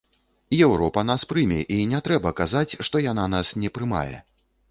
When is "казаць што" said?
2.41-2.95